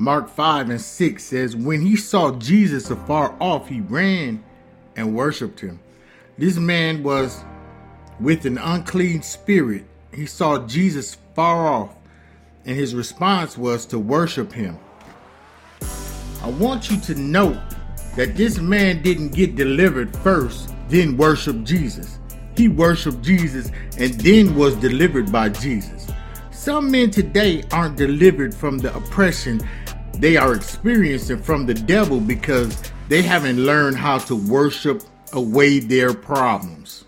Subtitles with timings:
[0.00, 4.42] Mark 5 and 6 says, When he saw Jesus afar off, he ran
[4.96, 5.78] and worshiped him.
[6.38, 7.44] This man was
[8.18, 9.84] with an unclean spirit.
[10.14, 11.94] He saw Jesus far off,
[12.64, 14.78] and his response was to worship him.
[16.42, 17.60] I want you to note
[18.16, 22.18] that this man didn't get delivered first, then worship Jesus.
[22.56, 26.10] He worshiped Jesus and then was delivered by Jesus.
[26.50, 29.60] Some men today aren't delivered from the oppression
[30.14, 36.12] they are experiencing from the devil because they haven't learned how to worship away their
[36.12, 37.04] problems.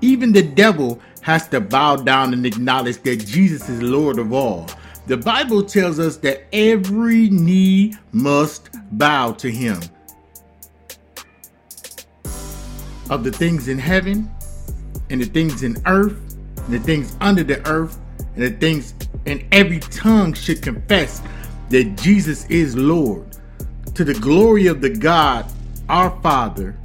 [0.00, 4.68] Even the devil has to bow down and acknowledge that Jesus is Lord of all.
[5.06, 9.80] The Bible tells us that every knee must bow to him.
[13.10, 14.30] Of the things in heaven,
[15.10, 16.18] and the things in earth,
[16.56, 17.98] and the things under the earth,
[18.34, 18.94] and the things,
[19.26, 21.22] and every tongue should confess
[21.70, 23.26] that Jesus is Lord.
[23.94, 25.46] To the glory of the God,
[25.88, 26.76] our Father,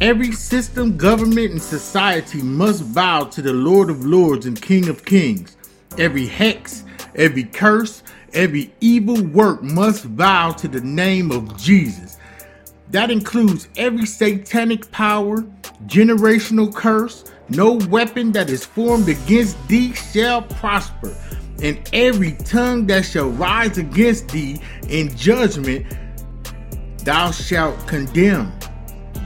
[0.00, 5.04] every system, government, and society must bow to the Lord of Lords and King of
[5.04, 5.56] Kings.
[5.96, 6.84] Every hex,
[7.18, 12.16] Every curse, every evil work must bow to the name of Jesus.
[12.92, 15.42] That includes every satanic power,
[15.86, 17.24] generational curse.
[17.48, 21.16] No weapon that is formed against thee shall prosper,
[21.62, 25.86] and every tongue that shall rise against thee in judgment
[27.04, 28.52] thou shalt condemn.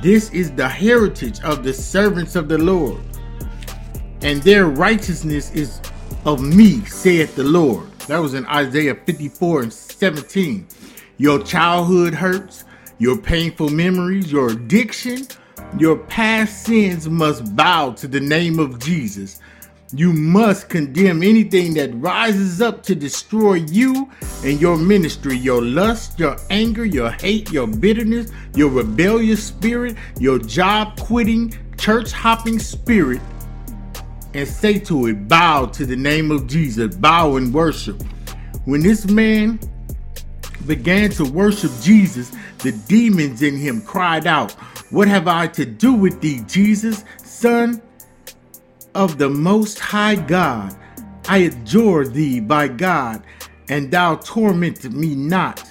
[0.02, 3.00] This is the heritage of the servants of the Lord,
[4.22, 5.80] and their righteousness is
[6.24, 7.90] of me, saith the Lord.
[8.08, 10.66] That was in Isaiah 54 and 17.
[11.18, 12.64] Your childhood hurts,
[12.98, 15.26] your painful memories, your addiction,
[15.78, 19.40] your past sins must bow to the name of Jesus.
[19.94, 24.10] You must condemn anything that rises up to destroy you
[24.42, 30.38] and your ministry, your lust, your anger, your hate, your bitterness, your rebellious spirit, your
[30.38, 33.20] job quitting, church hopping spirit,
[34.32, 38.02] and say to it, Bow to the name of Jesus, bow and worship.
[38.64, 39.60] When this man
[40.66, 44.52] began to worship Jesus, the demons in him cried out,
[44.90, 47.82] What have I to do with thee, Jesus, Son
[48.94, 50.76] of the Most High God?
[51.28, 53.22] I adjure thee by God,
[53.68, 55.64] and thou torment me not.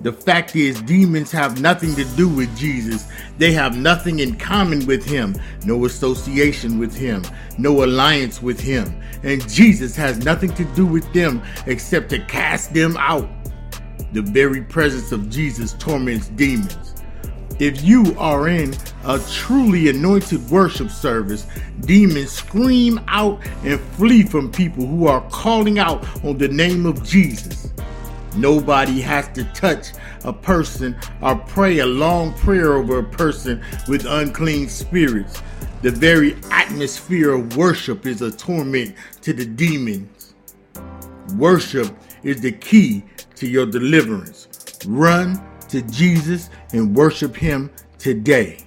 [0.00, 3.06] The fact is, demons have nothing to do with Jesus.
[3.38, 5.34] They have nothing in common with him,
[5.64, 7.22] no association with him,
[7.58, 9.00] no alliance with him.
[9.22, 13.28] And Jesus has nothing to do with them except to cast them out.
[14.12, 16.94] The very presence of Jesus torments demons.
[17.58, 21.46] If you are in a truly anointed worship service,
[21.80, 27.02] demons scream out and flee from people who are calling out on the name of
[27.04, 27.70] Jesus.
[28.36, 29.88] Nobody has to touch
[30.24, 35.40] a person or pray a long prayer over a person with unclean spirits.
[35.82, 40.34] The very atmosphere of worship is a torment to the demons.
[41.36, 43.04] Worship is the key
[43.36, 44.48] to your deliverance.
[44.86, 48.64] Run to Jesus and worship Him today.